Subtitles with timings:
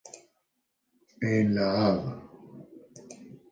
[1.33, 2.01] En la Av.